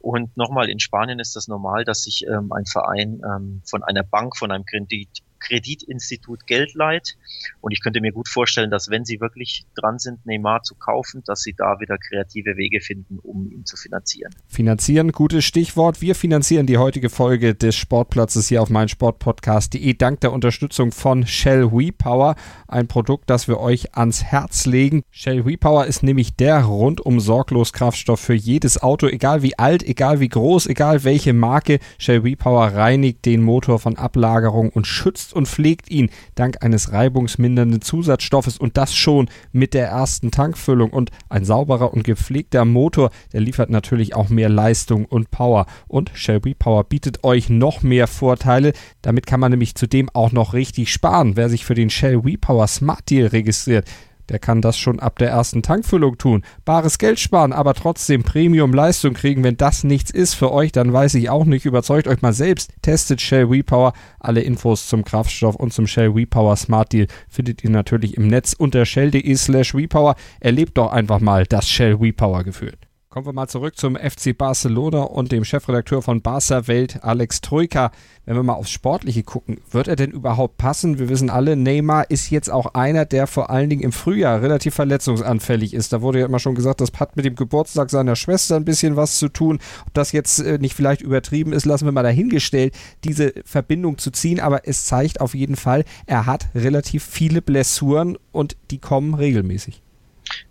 Und 0.07 0.37
nochmal, 0.37 0.69
in 0.69 0.79
Spanien 0.79 1.19
ist 1.19 1.35
das 1.35 1.49
normal, 1.49 1.83
dass 1.83 2.03
sich 2.03 2.25
ähm, 2.25 2.53
ein 2.53 2.65
Verein 2.65 3.19
ähm, 3.25 3.61
von 3.69 3.83
einer 3.83 4.03
Bank, 4.03 4.37
von 4.37 4.53
einem 4.53 4.63
Kredit, 4.63 5.09
Kreditinstitut 5.47 6.45
Geld 6.47 6.73
leiht. 6.73 7.17
Und 7.61 7.71
ich 7.71 7.81
könnte 7.81 8.01
mir 8.01 8.11
gut 8.11 8.27
vorstellen, 8.27 8.69
dass 8.69 8.89
wenn 8.89 9.05
sie 9.05 9.19
wirklich 9.19 9.65
dran 9.75 9.99
sind, 9.99 10.25
Neymar 10.25 10.63
zu 10.63 10.75
kaufen, 10.75 11.23
dass 11.25 11.41
sie 11.41 11.53
da 11.53 11.79
wieder 11.79 11.97
kreative 11.97 12.57
Wege 12.57 12.81
finden, 12.81 13.19
um 13.19 13.49
ihn 13.49 13.65
zu 13.65 13.77
finanzieren. 13.77 14.33
Finanzieren, 14.47 15.11
gutes 15.11 15.45
Stichwort. 15.45 16.01
Wir 16.01 16.15
finanzieren 16.15 16.65
die 16.65 16.77
heutige 16.77 17.09
Folge 17.09 17.55
des 17.55 17.75
Sportplatzes 17.75 18.47
hier 18.47 18.61
auf 18.61 18.69
meinsportpodcast.de 18.69 19.93
dank 19.93 20.19
der 20.21 20.33
Unterstützung 20.33 20.91
von 20.91 21.25
Shell 21.25 21.71
WePower, 21.71 22.35
ein 22.67 22.87
Produkt, 22.87 23.29
das 23.29 23.47
wir 23.47 23.59
euch 23.59 23.95
ans 23.95 24.23
Herz 24.23 24.65
legen. 24.65 25.03
Shell 25.11 25.45
WePower 25.45 25.85
ist 25.85 26.03
nämlich 26.03 26.35
der 26.35 26.63
rundum 26.63 27.19
sorglos 27.19 27.73
Kraftstoff 27.73 28.19
für 28.19 28.33
jedes 28.33 28.81
Auto, 28.81 29.07
egal 29.07 29.41
wie 29.41 29.57
alt, 29.57 29.83
egal 29.83 30.19
wie 30.19 30.29
groß, 30.29 30.67
egal 30.67 31.03
welche 31.03 31.33
Marke. 31.33 31.79
Shell 31.97 32.23
WePower 32.23 32.73
reinigt 32.73 33.25
den 33.25 33.41
Motor 33.41 33.79
von 33.79 33.97
Ablagerung 33.97 34.69
und 34.69 34.87
schützt 34.87 35.33
und 35.37 35.47
pflegt 35.47 35.89
ihn 35.89 36.09
dank 36.35 36.63
eines 36.63 36.91
reibungsmindernden 36.91 37.81
Zusatzstoffes 37.81 38.57
und 38.57 38.75
das 38.75 38.93
schon 38.93 39.29
mit 39.51 39.73
der 39.73 39.87
ersten 39.87 40.31
Tankfüllung. 40.31 40.89
Und 40.89 41.11
ein 41.29 41.45
sauberer 41.45 41.93
und 41.93 42.03
gepflegter 42.03 42.65
Motor, 42.65 43.11
der 43.31 43.41
liefert 43.41 43.69
natürlich 43.69 44.15
auch 44.15 44.29
mehr 44.29 44.49
Leistung 44.49 45.05
und 45.05 45.31
Power. 45.31 45.65
Und 45.87 46.11
Shelby 46.13 46.53
Power 46.53 46.83
bietet 46.83 47.23
euch 47.23 47.49
noch 47.49 47.83
mehr 47.83 48.07
Vorteile. 48.07 48.73
Damit 49.01 49.25
kann 49.25 49.39
man 49.39 49.51
nämlich 49.51 49.75
zudem 49.75 50.09
auch 50.09 50.31
noch 50.31 50.53
richtig 50.53 50.91
sparen. 50.91 51.37
Wer 51.37 51.49
sich 51.49 51.63
für 51.63 51.75
den 51.75 51.89
Shell 51.89 52.25
WePower 52.25 52.67
Smart 52.67 53.09
Deal 53.09 53.27
registriert, 53.27 53.87
der 54.29 54.39
kann 54.39 54.61
das 54.61 54.77
schon 54.77 54.99
ab 54.99 55.19
der 55.19 55.29
ersten 55.29 55.61
Tankfüllung 55.61 56.17
tun. 56.17 56.43
Bares 56.65 56.97
Geld 56.97 57.19
sparen, 57.19 57.53
aber 57.53 57.73
trotzdem 57.73 58.23
Premium-Leistung 58.23 59.13
kriegen. 59.13 59.43
Wenn 59.43 59.57
das 59.57 59.83
nichts 59.83 60.11
ist 60.11 60.33
für 60.33 60.51
euch, 60.51 60.71
dann 60.71 60.91
weiß 60.93 61.15
ich 61.15 61.29
auch 61.29 61.45
nicht. 61.45 61.65
Überzeugt 61.65 62.07
euch 62.07 62.21
mal 62.21 62.33
selbst. 62.33 62.73
Testet 62.81 63.21
Shell 63.21 63.49
WePower. 63.49 63.93
Alle 64.19 64.41
Infos 64.41 64.87
zum 64.87 65.03
Kraftstoff 65.03 65.55
und 65.55 65.73
zum 65.73 65.87
Shell 65.87 66.15
WePower 66.15 66.55
Smart 66.55 66.93
Deal 66.93 67.07
findet 67.27 67.63
ihr 67.63 67.69
natürlich 67.69 68.17
im 68.17 68.27
Netz 68.27 68.53
unter 68.53 68.85
shell.de 68.85 69.35
slash 69.35 69.73
WePower. 69.73 70.15
Erlebt 70.39 70.77
doch 70.77 70.91
einfach 70.91 71.19
mal 71.19 71.45
das 71.45 71.69
Shell 71.69 71.99
WePower 71.99 72.43
Gefühl. 72.43 72.73
Kommen 73.09 73.25
wir 73.25 73.31
mal 73.31 73.47
zurück 73.47 73.77
zum 73.77 73.95
FC 73.95 74.37
Barcelona 74.37 75.03
und 75.03 75.31
dem 75.31 75.45
Chefredakteur 75.45 76.01
von 76.01 76.21
Barca 76.21 76.67
Welt, 76.67 77.05
Alex 77.05 77.39
Troika. 77.39 77.91
Wenn 78.25 78.35
wir 78.35 78.43
mal 78.43 78.55
aufs 78.55 78.69
Sportliche 78.69 79.23
gucken, 79.23 79.61
wird 79.71 79.87
er 79.87 79.95
denn 79.95 80.11
überhaupt 80.11 80.57
passen? 80.57 80.99
Wir 80.99 81.07
wissen 81.07 81.29
alle, 81.29 81.55
Neymar 81.55 82.11
ist 82.11 82.29
jetzt 82.31 82.51
auch 82.51 82.73
einer, 82.73 83.05
der 83.05 83.25
vor 83.25 83.49
allen 83.49 83.69
Dingen 83.69 83.81
im 83.81 83.93
Frühjahr 83.93 84.41
relativ 84.41 84.75
verletzungsanfällig 84.75 85.73
ist. 85.73 85.93
Da 85.93 86.01
wurde 86.01 86.19
ja 86.19 86.25
immer 86.25 86.39
schon 86.39 86.53
gesagt, 86.53 86.81
das 86.81 86.91
hat 86.99 87.15
mit 87.15 87.23
dem 87.23 87.35
Geburtstag 87.35 87.91
seiner 87.91 88.17
Schwester 88.17 88.57
ein 88.57 88.65
bisschen 88.65 88.97
was 88.97 89.17
zu 89.19 89.29
tun. 89.29 89.59
Ob 89.85 89.93
das 89.93 90.11
jetzt 90.11 90.39
äh, 90.39 90.57
nicht 90.57 90.75
vielleicht 90.75 91.01
übertrieben 91.01 91.53
ist, 91.53 91.65
lassen 91.65 91.85
wir 91.85 91.93
mal 91.93 92.03
dahingestellt, 92.03 92.75
diese 93.05 93.33
Verbindung 93.45 93.99
zu 93.99 94.11
ziehen. 94.11 94.41
Aber 94.41 94.67
es 94.67 94.83
zeigt 94.83 95.21
auf 95.21 95.33
jeden 95.33 95.55
Fall, 95.55 95.85
er 96.07 96.25
hat 96.25 96.49
relativ 96.53 97.05
viele 97.05 97.41
Blessuren 97.41 98.17
und 98.33 98.57
die 98.69 98.79
kommen 98.79 99.13
regelmäßig. 99.13 99.81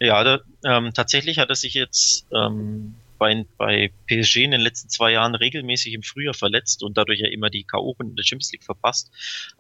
Ja, 0.01 0.23
da, 0.25 0.41
ähm, 0.65 0.93
tatsächlich 0.95 1.39
hat 1.39 1.49
er 1.51 1.57
sich 1.57 1.75
jetzt 1.75 2.27
ähm, 2.33 2.95
bei, 3.19 3.45
bei 3.57 3.93
PSG 4.07 4.45
in 4.45 4.51
den 4.51 4.61
letzten 4.61 4.89
zwei 4.89 5.13
Jahren 5.13 5.35
regelmäßig 5.35 5.95
im 5.95 6.03
Frühjahr 6.03 6.35
verletzt 6.35 6.83
und 6.83 6.97
dadurch 6.97 7.21
ja 7.21 7.29
immer 7.29 7.51
die 7.51 7.65
K.O.-Runde 7.65 8.15
der 8.15 8.25
Champions 8.25 8.53
League 8.53 8.65
verpasst. 8.65 9.11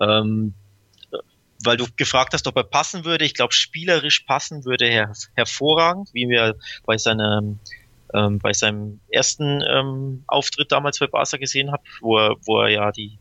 Ähm, 0.00 0.54
weil 1.64 1.76
du 1.76 1.86
gefragt 1.96 2.34
hast, 2.34 2.46
ob 2.46 2.56
er 2.56 2.64
passen 2.64 3.04
würde. 3.04 3.24
Ich 3.24 3.34
glaube, 3.34 3.54
spielerisch 3.54 4.20
passen 4.20 4.64
würde 4.64 4.86
er 4.86 5.12
hervorragend, 5.34 6.10
wie 6.12 6.28
wir 6.28 6.56
bei 6.84 6.98
seinem 6.98 7.58
ähm, 8.14 8.38
bei 8.38 8.52
seinem 8.52 9.00
ersten 9.10 9.62
ähm, 9.68 10.24
Auftritt 10.26 10.70
damals 10.70 10.98
bei 10.98 11.06
Barca 11.06 11.36
gesehen 11.38 11.72
haben, 11.72 11.82
wo 12.00 12.18
er, 12.18 12.36
wo 12.44 12.60
er 12.60 12.68
ja 12.68 12.92
die 12.92 13.18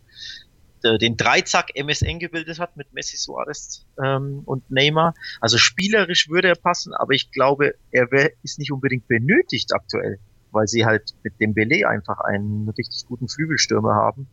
äh, 0.86 0.98
den 0.98 1.18
Dreizack 1.18 1.75
MSN 1.75 2.20
gebildet 2.20 2.60
hat 2.60 2.77
mit 2.77 2.94
Messi, 2.94 3.18
Suarez 3.18 3.86
ähm, 4.04 4.42
und 4.46 4.70
Neymar. 4.70 5.13
Also 5.42 5.58
spielerisch 5.58 6.30
würde 6.30 6.48
er 6.50 6.56
passen, 6.56 6.94
aber 6.94 7.13
ich 7.13 7.32
glaube, 7.32 7.75
er 7.92 8.12
wär, 8.12 8.32
ist 8.44 8.60
nicht 8.60 8.72
unbedingt 8.72 9.08
benötigt 9.08 9.74
aktuell, 9.74 10.20
weil 10.51 10.68
sie 10.68 10.86
halt 10.86 11.15
mit 11.24 11.39
dem 11.39 11.54
Belay 11.54 11.86
einfach 11.86 12.20
einen 12.20 12.70
richtig 12.70 13.06
guten 13.08 13.27
Flügelstürmer 13.27 13.96
haben, 13.96 14.27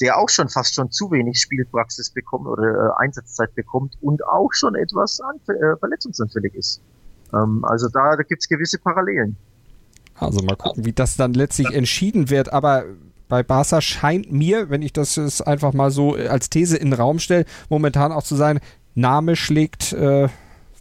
der 0.00 0.18
auch 0.18 0.28
schon 0.28 0.48
fast 0.48 0.74
schon 0.74 0.90
zu 0.90 1.10
wenig 1.10 1.40
Spielpraxis 1.40 2.10
bekommt 2.10 2.46
oder 2.46 2.62
äh, 2.98 3.02
Einsatzzeit 3.02 3.54
bekommt 3.54 3.94
und 4.00 4.24
auch 4.26 4.52
schon 4.52 4.74
etwas 4.74 5.20
äh, 5.48 5.76
verletzungsanfällig 5.78 6.54
ist. 6.54 6.82
Ähm, 7.32 7.64
also 7.64 7.88
da, 7.88 8.16
da 8.16 8.22
gibt 8.22 8.42
es 8.42 8.48
gewisse 8.48 8.78
Parallelen. 8.78 9.36
Also 10.18 10.42
mal 10.42 10.56
gucken, 10.56 10.84
wie 10.84 10.92
das 10.92 11.16
dann 11.16 11.34
letztlich 11.34 11.70
entschieden 11.72 12.30
wird. 12.30 12.52
Aber 12.52 12.84
bei 13.28 13.42
Barca 13.42 13.80
scheint 13.80 14.30
mir, 14.30 14.70
wenn 14.70 14.82
ich 14.82 14.92
das 14.92 15.16
jetzt 15.16 15.46
einfach 15.46 15.72
mal 15.72 15.90
so 15.90 16.14
als 16.14 16.50
These 16.50 16.76
in 16.76 16.90
den 16.90 17.00
Raum 17.00 17.18
stelle, 17.18 17.44
momentan 17.68 18.12
auch 18.12 18.22
zu 18.22 18.36
sein, 18.36 18.60
Name 18.94 19.36
schlägt 19.36 19.92
äh, 19.92 20.28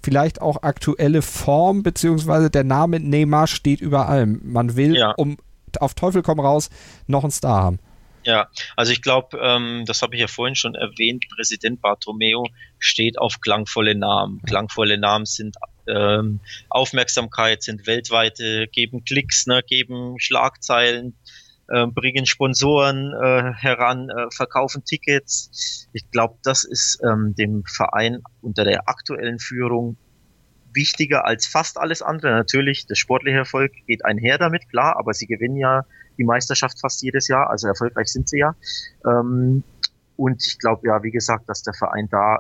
vielleicht 0.04 0.42
auch 0.42 0.64
aktuelle 0.64 1.22
Form, 1.22 1.84
beziehungsweise 1.84 2.50
der 2.50 2.64
Name 2.64 3.00
Neymar 3.00 3.48
steht 3.48 3.82
über 3.82 4.08
allem. 4.08 4.40
Man 4.44 4.76
will, 4.76 4.96
ja. 4.96 5.12
um 5.18 5.38
auf 5.80 5.94
Teufel 5.94 6.22
komm 6.22 6.40
raus, 6.40 6.70
noch 7.08 7.24
einen 7.24 7.32
Star 7.32 7.64
haben. 7.64 7.80
Ja, 8.24 8.48
also 8.76 8.92
ich 8.92 9.02
glaube, 9.02 9.38
ähm, 9.40 9.84
das 9.86 10.02
habe 10.02 10.16
ich 10.16 10.22
ja 10.22 10.28
vorhin 10.28 10.56
schon 10.56 10.74
erwähnt, 10.74 11.26
Präsident 11.36 11.82
Bartomeo 11.82 12.48
steht 12.80 13.20
auf 13.20 13.40
klangvolle 13.40 13.94
Namen. 13.94 14.42
Klangvolle 14.48 14.98
Namen 14.98 15.26
sind 15.26 15.56
ähm, 15.88 16.40
Aufmerksamkeit, 16.70 17.62
sind 17.62 17.86
weltweite, 17.86 18.68
geben 18.72 19.06
Klicks, 19.06 19.46
ne, 19.46 19.62
geben 19.68 20.16
Schlagzeilen, 20.20 21.16
äh, 21.68 21.88
bringen 21.88 22.26
Sponsoren 22.26 23.14
äh, 23.14 23.54
heran, 23.54 24.10
äh, 24.10 24.28
verkaufen 24.32 24.84
Tickets. 24.86 25.88
Ich 25.94 26.10
glaube, 26.12 26.38
das 26.44 26.64
ist 26.64 27.00
ähm, 27.04 27.34
dem 27.36 27.64
Verein 27.66 28.22
unter 28.42 28.64
der 28.64 28.88
aktuellen 28.88 29.40
Führung 29.40 29.98
wichtiger 30.74 31.26
als 31.26 31.48
fast 31.48 31.80
alles 31.80 32.02
andere. 32.02 32.32
Natürlich, 32.32 32.86
der 32.86 32.96
sportliche 32.96 33.38
Erfolg 33.38 33.72
geht 33.88 34.06
einher 34.06 34.38
damit, 34.38 34.70
klar, 34.70 34.98
aber 34.98 35.14
sie 35.14 35.26
gewinnen 35.26 35.58
ja 35.58 35.86
die 36.18 36.24
Meisterschaft 36.24 36.80
fast 36.80 37.02
jedes 37.02 37.28
Jahr, 37.28 37.50
also 37.50 37.68
erfolgreich 37.68 38.08
sind 38.08 38.30
sie 38.30 38.40
ja. 38.40 38.56
Ähm, 39.06 39.64
und 40.18 40.46
ich 40.46 40.60
glaube 40.60 40.88
ja, 40.88 41.02
wie 41.04 41.12
gesagt, 41.12 41.50
dass 41.50 41.64
der 41.64 41.74
Verein 41.74 42.08
da 42.10 42.40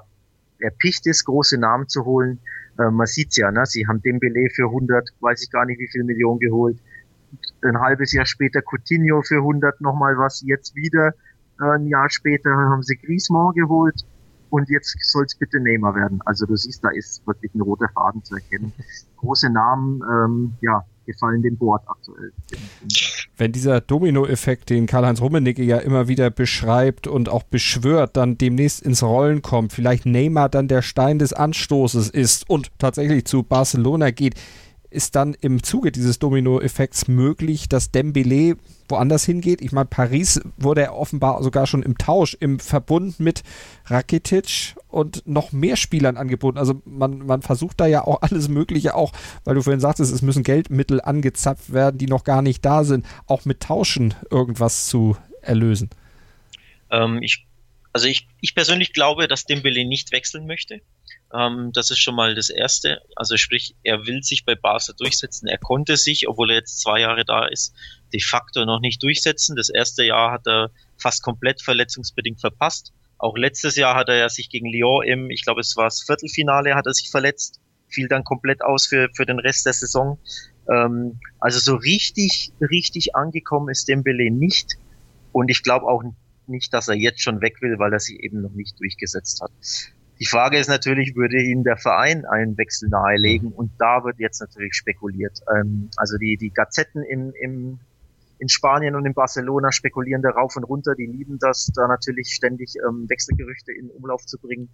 erpicht 0.59 1.07
ist, 1.07 1.25
große 1.25 1.57
Namen 1.57 1.89
zu 1.89 2.05
holen. 2.05 2.39
Äh, 2.77 2.91
man 2.91 3.07
sieht's 3.07 3.37
ja, 3.37 3.51
ne? 3.51 3.65
sie 3.65 3.87
haben 3.87 4.01
Dembele 4.01 4.49
für 4.53 4.65
100, 4.65 5.09
weiß 5.19 5.43
ich 5.43 5.49
gar 5.49 5.65
nicht 5.65 5.79
wie 5.79 5.89
viel 5.91 6.03
Millionen 6.03 6.39
geholt 6.39 6.77
ein 7.63 7.79
halbes 7.79 8.13
Jahr 8.13 8.25
später 8.25 8.61
Coutinho 8.61 9.21
für 9.21 9.37
100 9.37 9.81
nochmal 9.81 10.17
was, 10.17 10.41
jetzt 10.45 10.75
wieder 10.75 11.13
äh, 11.59 11.75
ein 11.75 11.87
Jahr 11.87 12.09
später 12.09 12.49
haben 12.51 12.83
sie 12.83 12.97
Griezmann 12.97 13.53
geholt 13.53 14.05
und 14.49 14.69
jetzt 14.69 14.95
soll 15.01 15.25
es 15.25 15.35
bitte 15.35 15.59
Neymar 15.59 15.95
werden. 15.95 16.19
Also 16.25 16.45
du 16.45 16.55
siehst, 16.55 16.83
da 16.83 16.89
ist 16.89 17.25
wirklich 17.27 17.53
ein 17.55 17.61
roter 17.61 17.89
Faden 17.93 18.23
zu 18.23 18.35
erkennen. 18.35 18.73
Große 19.17 19.49
Namen, 19.49 20.01
ähm, 20.09 20.53
ja, 20.61 20.83
gefallen 21.05 21.41
dem 21.41 21.57
Board 21.57 21.83
aktuell. 21.87 22.31
Wenn 23.37 23.51
dieser 23.51 23.81
Dominoeffekt, 23.81 24.69
den 24.69 24.87
Karl-Heinz 24.87 25.21
Rummenigge 25.21 25.63
ja 25.63 25.77
immer 25.77 26.07
wieder 26.07 26.29
beschreibt 26.29 27.05
und 27.07 27.29
auch 27.29 27.43
beschwört, 27.43 28.17
dann 28.17 28.37
demnächst 28.37 28.81
ins 28.81 29.03
Rollen 29.03 29.41
kommt, 29.41 29.73
vielleicht 29.73 30.05
Neymar 30.05 30.49
dann 30.49 30.67
der 30.67 30.81
Stein 30.81 31.19
des 31.19 31.33
Anstoßes 31.33 32.09
ist 32.09 32.49
und 32.49 32.71
tatsächlich 32.79 33.25
zu 33.25 33.43
Barcelona 33.43 34.11
geht, 34.11 34.35
ist 34.95 35.15
dann 35.15 35.35
im 35.41 35.61
Zuge 35.61 35.91
dieses 35.91 36.17
Domino-Effekts 36.19 37.07
möglich, 37.07 37.69
dass 37.69 37.91
Dembele 37.91 38.57
woanders 38.87 39.25
hingeht. 39.25 39.61
Ich 39.61 39.71
meine, 39.71 39.85
Paris 39.85 40.41
wurde 40.57 40.81
er 40.81 40.95
offenbar 40.95 41.43
sogar 41.43 41.67
schon 41.67 41.83
im 41.83 41.97
Tausch, 41.97 42.35
im 42.39 42.59
Verbund 42.59 43.19
mit 43.19 43.43
Rakitic 43.85 44.75
und 44.87 45.27
noch 45.27 45.51
mehr 45.51 45.75
Spielern 45.75 46.17
angeboten. 46.17 46.57
Also 46.57 46.81
man, 46.85 47.19
man 47.25 47.41
versucht 47.41 47.79
da 47.79 47.85
ja 47.87 48.03
auch 48.03 48.21
alles 48.21 48.47
Mögliche, 48.47 48.95
auch 48.95 49.11
weil 49.43 49.55
du 49.55 49.61
vorhin 49.61 49.79
sagtest, 49.79 50.13
es 50.13 50.21
müssen 50.21 50.43
Geldmittel 50.43 51.01
angezapft 51.01 51.73
werden, 51.73 51.97
die 51.97 52.07
noch 52.07 52.23
gar 52.23 52.41
nicht 52.41 52.63
da 52.63 52.83
sind, 52.83 53.05
auch 53.27 53.45
mit 53.45 53.59
Tauschen 53.59 54.13
irgendwas 54.31 54.87
zu 54.87 55.17
erlösen. 55.41 55.89
Ähm, 56.89 57.21
ich, 57.21 57.45
also 57.91 58.07
ich, 58.07 58.27
ich 58.41 58.55
persönlich 58.55 58.93
glaube, 58.93 59.27
dass 59.27 59.45
Dembele 59.45 59.85
nicht 59.85 60.11
wechseln 60.11 60.47
möchte. 60.47 60.81
Ähm, 61.33 61.71
das 61.73 61.91
ist 61.91 61.99
schon 61.99 62.15
mal 62.15 62.35
das 62.35 62.49
Erste. 62.49 63.01
Also 63.15 63.37
sprich, 63.37 63.75
er 63.83 64.05
will 64.05 64.23
sich 64.23 64.45
bei 64.45 64.55
Barca 64.55 64.93
durchsetzen. 64.97 65.47
Er 65.47 65.57
konnte 65.57 65.97
sich, 65.97 66.27
obwohl 66.27 66.51
er 66.51 66.57
jetzt 66.57 66.81
zwei 66.81 67.01
Jahre 67.01 67.25
da 67.25 67.45
ist, 67.47 67.73
de 68.13 68.21
facto 68.21 68.65
noch 68.65 68.79
nicht 68.79 69.01
durchsetzen. 69.03 69.55
Das 69.55 69.69
erste 69.69 70.03
Jahr 70.03 70.31
hat 70.31 70.47
er 70.47 70.71
fast 70.97 71.23
komplett 71.23 71.61
verletzungsbedingt 71.61 72.39
verpasst. 72.39 72.93
Auch 73.17 73.35
letztes 73.37 73.75
Jahr 73.75 73.95
hat 73.95 74.09
er 74.09 74.17
ja 74.17 74.29
sich 74.29 74.49
gegen 74.49 74.67
Lyon 74.67 75.03
im, 75.05 75.29
ich 75.29 75.43
glaube 75.43 75.61
es 75.61 75.75
war 75.77 75.85
das 75.85 76.03
Viertelfinale, 76.03 76.75
hat 76.75 76.85
er 76.85 76.93
sich 76.93 77.09
verletzt, 77.09 77.61
fiel 77.87 78.07
dann 78.07 78.23
komplett 78.23 78.61
aus 78.61 78.87
für, 78.87 79.09
für 79.13 79.25
den 79.25 79.39
Rest 79.39 79.65
der 79.65 79.73
Saison. 79.73 80.19
Ähm, 80.69 81.19
also 81.39 81.59
so 81.59 81.75
richtig, 81.75 82.51
richtig 82.59 83.15
angekommen 83.15 83.69
ist 83.69 83.87
Dembele 83.87 84.31
nicht. 84.31 84.75
Und 85.31 85.49
ich 85.49 85.63
glaube 85.63 85.85
auch 85.85 86.03
nicht, 86.47 86.73
dass 86.73 86.87
er 86.87 86.95
jetzt 86.95 87.21
schon 87.21 87.41
weg 87.41 87.61
will, 87.61 87.79
weil 87.79 87.93
er 87.93 87.99
sich 87.99 88.19
eben 88.19 88.41
noch 88.41 88.51
nicht 88.51 88.79
durchgesetzt 88.79 89.41
hat. 89.41 89.51
Die 90.19 90.25
Frage 90.25 90.57
ist 90.57 90.69
natürlich, 90.69 91.15
würde 91.15 91.41
Ihnen 91.41 91.63
der 91.63 91.75
Verein 91.75 92.25
einen 92.25 92.57
Wechsel 92.57 92.87
nahelegen? 92.87 93.51
Und 93.51 93.71
da 93.79 94.03
wird 94.05 94.17
jetzt 94.19 94.39
natürlich 94.39 94.73
spekuliert. 94.73 95.41
Ähm, 95.53 95.89
also 95.97 96.17
die, 96.17 96.37
die 96.37 96.51
Gazetten 96.51 97.03
im, 97.03 97.33
im, 97.41 97.79
in 98.39 98.47
Spanien 98.47 98.95
und 98.95 99.05
in 99.05 99.13
Barcelona 99.13 99.73
spekulieren 99.73 100.21
da 100.21 100.29
rauf 100.29 100.55
und 100.55 100.63
runter. 100.63 100.95
Die 100.95 101.05
lieben 101.05 101.37
das, 101.39 101.69
da 101.75 101.87
natürlich 101.87 102.29
ständig 102.33 102.75
ähm, 102.87 103.09
Wechselgerüchte 103.09 103.73
in 103.73 103.89
Umlauf 103.89 104.25
zu 104.25 104.37
bringen. 104.39 104.69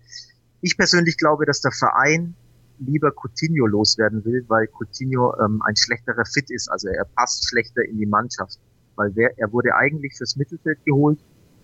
Ich 0.62 0.78
persönlich 0.78 1.18
glaube, 1.18 1.46
dass 1.48 1.62
der 1.62 1.72
Verein 1.72 2.36
lieber 2.78 3.12
Coutinho 3.12 3.66
loswerden 3.66 4.24
will, 4.26 4.46
weil 4.48 4.68
Coutinho 4.68 5.34
ähm, 5.44 5.62
ein 5.66 5.76
schlechterer 5.76 6.26
Fit 6.26 6.52
ist. 6.52 6.70
Also 6.70 6.88
er 6.88 7.06
passt 7.16 7.50
schlechter 7.50 7.84
in 7.84 7.98
die 7.98 8.06
Mannschaft. 8.06 8.60
Weil 8.96 9.16
wer, 9.16 9.38
er 9.40 9.52
wurde 9.52 9.74
eigentlich 9.74 10.18
fürs 10.18 10.36
Mittelfeld 10.36 10.86
geholt. 10.86 11.20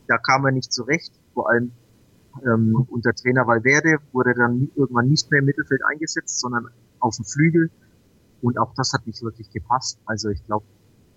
Da 0.07 0.17
kam 0.17 0.45
er 0.45 0.51
nicht 0.51 0.73
zurecht. 0.73 1.13
Vor 1.35 1.49
allem 1.49 1.73
ähm, 2.45 2.85
unter 2.89 3.13
Trainer 3.13 3.47
Valverde 3.47 3.97
wurde 4.11 4.33
dann 4.33 4.69
irgendwann 4.75 5.07
nicht 5.07 5.29
mehr 5.31 5.39
im 5.39 5.45
Mittelfeld 5.45 5.81
eingesetzt, 5.85 6.39
sondern 6.39 6.67
auf 6.99 7.15
dem 7.15 7.25
Flügel. 7.25 7.69
Und 8.41 8.57
auch 8.57 8.73
das 8.75 8.93
hat 8.93 9.07
nicht 9.07 9.21
wirklich 9.23 9.49
gepasst. 9.49 9.99
Also 10.05 10.29
ich 10.29 10.45
glaube, 10.45 10.65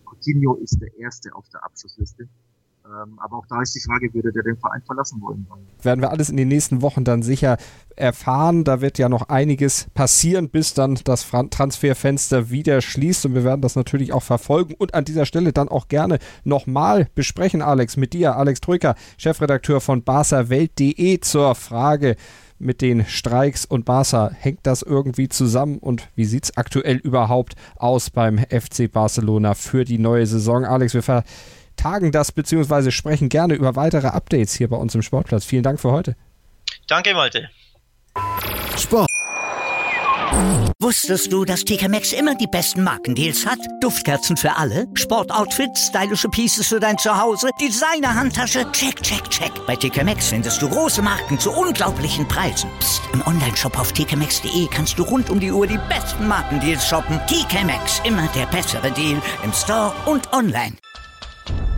Coutinho 0.04 0.56
ist 0.56 0.80
der 0.80 0.96
Erste 0.98 1.34
auf 1.34 1.48
der 1.50 1.64
Abschlussliste. 1.64 2.28
Ähm, 2.90 3.18
aber 3.20 3.37
auch 3.37 3.47
da 3.47 3.62
ist 3.62 3.75
die 3.75 3.80
Frage, 3.80 4.12
würde 4.12 4.32
der 4.32 4.42
den 4.42 4.56
Verein 4.56 4.82
verlassen 4.82 5.20
wollen? 5.20 5.47
Werden 5.82 6.00
wir 6.00 6.11
alles 6.11 6.28
in 6.28 6.37
den 6.37 6.49
nächsten 6.49 6.82
Wochen 6.82 7.04
dann 7.04 7.23
sicher 7.23 7.56
erfahren. 7.94 8.64
Da 8.64 8.80
wird 8.80 8.99
ja 8.99 9.09
noch 9.09 9.28
einiges 9.28 9.87
passieren, 9.94 10.49
bis 10.49 10.75
dann 10.75 10.99
das 11.04 11.28
Transferfenster 11.28 12.50
wieder 12.50 12.80
schließt. 12.80 13.26
Und 13.26 13.35
wir 13.35 13.44
werden 13.44 13.61
das 13.61 13.76
natürlich 13.76 14.12
auch 14.12 14.23
verfolgen 14.23 14.75
und 14.76 14.94
an 14.94 15.04
dieser 15.04 15.26
Stelle 15.26 15.52
dann 15.52 15.68
auch 15.68 15.88
gerne 15.88 16.18
nochmal 16.42 17.09
besprechen, 17.14 17.62
Alex, 17.62 17.97
mit 17.97 18.12
dir, 18.12 18.37
Alex 18.37 18.61
Troika, 18.61 18.97
Chefredakteur 19.18 19.80
von 19.80 20.02
barcawelt.de 20.02 21.20
zur 21.20 21.54
Frage, 21.54 22.16
mit 22.59 22.82
den 22.82 23.06
Streiks 23.06 23.64
und 23.64 23.85
Barca. 23.85 24.30
Hängt 24.32 24.61
das 24.64 24.82
irgendwie 24.82 25.28
zusammen 25.28 25.78
und 25.78 26.09
wie 26.14 26.26
sieht 26.26 26.44
es 26.44 26.56
aktuell 26.56 26.97
überhaupt 26.97 27.54
aus 27.76 28.11
beim 28.11 28.38
FC 28.38 28.90
Barcelona 28.90 29.54
für 29.54 29.85
die 29.85 29.99
neue 29.99 30.26
Saison? 30.26 30.64
Alex, 30.64 30.94
wir 30.94 31.02
ver 31.02 31.25
tagen 31.80 32.12
das 32.12 32.32
beziehungsweise 32.32 32.92
sprechen 32.92 33.28
gerne 33.28 33.54
über 33.54 33.76
weitere 33.76 34.08
Updates 34.08 34.54
hier 34.54 34.68
bei 34.68 34.76
uns 34.76 34.94
im 34.94 35.02
Sportplatz. 35.02 35.44
Vielen 35.44 35.62
Dank 35.62 35.80
für 35.80 35.90
heute. 35.90 36.16
Danke, 36.88 37.14
Malte. 37.14 37.49
Sport. 38.76 39.06
Wusstest 40.80 41.32
du, 41.32 41.44
dass 41.44 41.64
TK 41.64 41.88
Maxx 41.88 42.12
immer 42.12 42.34
die 42.34 42.46
besten 42.46 42.82
Markendeals 42.84 43.44
hat? 43.44 43.58
Duftkerzen 43.80 44.37
für 44.37 44.56
alle, 44.56 44.87
Sportoutfits, 44.94 45.88
stylische 45.88 46.28
Pieces 46.28 46.68
für 46.68 46.80
dein 46.80 46.96
Zuhause, 46.99 47.50
Designer-Handtasche, 47.60 48.70
check, 48.72 49.02
check, 49.02 49.28
check. 49.28 49.50
Bei 49.66 49.76
TK 49.76 50.04
Maxx 50.04 50.28
findest 50.28 50.62
du 50.62 50.68
große 50.68 51.02
Marken 51.02 51.38
zu 51.38 51.50
unglaublichen 51.50 52.26
Preisen. 52.28 52.70
Psst. 52.78 53.02
im 53.12 53.26
Onlineshop 53.26 53.78
auf 53.78 53.92
tkmaxx.de 53.92 54.68
kannst 54.68 54.99
du 54.99 55.02
rund 55.02 55.30
um 55.30 55.40
die 55.40 55.50
Uhr 55.50 55.66
die 55.66 55.80
besten 55.88 56.28
Markendeals 56.28 56.87
shoppen. 56.87 57.20
TK 57.26 57.64
Maxx, 57.64 58.00
immer 58.04 58.28
der 58.34 58.46
bessere 58.46 58.90
Deal 58.92 59.20
im 59.42 59.52
Store 59.52 59.92
und 60.06 60.32
online. 60.32 60.75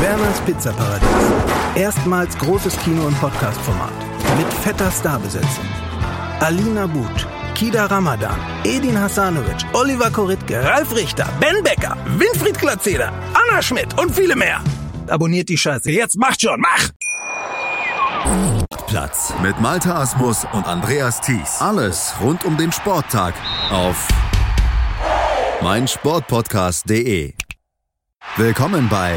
Werners 0.00 0.40
Pizzaparadies. 0.42 1.08
Erstmals 1.74 2.36
großes 2.38 2.76
Kino- 2.78 3.06
und 3.06 3.18
Podcast-Format. 3.20 3.92
Mit 4.36 4.52
fetter 4.52 4.90
Starbesetzung. 4.90 5.66
Alina 6.40 6.86
But, 6.86 7.26
Kida 7.54 7.86
Ramadan, 7.86 8.38
Edin 8.64 8.96
Hasanovic, 8.96 9.64
Oliver 9.72 10.10
Koritke, 10.10 10.62
Ralf 10.62 10.94
Richter, 10.94 11.26
Ben 11.40 11.62
Becker, 11.64 11.96
Winfried 12.16 12.58
Glatzeder, 12.58 13.12
Anna 13.34 13.60
Schmidt 13.60 13.98
und 13.98 14.14
viele 14.14 14.36
mehr. 14.36 14.60
Abonniert 15.08 15.48
die 15.48 15.58
Scheiße. 15.58 15.90
Jetzt 15.90 16.16
macht 16.16 16.42
schon, 16.42 16.60
mach! 16.60 16.90
Platz 18.86 19.34
mit 19.42 19.60
Malta 19.60 20.00
Asmus 20.00 20.46
und 20.52 20.66
Andreas 20.66 21.20
Thies. 21.20 21.60
Alles 21.60 22.14
rund 22.22 22.44
um 22.44 22.56
den 22.56 22.70
Sporttag 22.72 23.34
auf 23.70 24.08
meinsportpodcast.de. 25.60 27.34
Willkommen 28.36 28.88
bei 28.88 29.16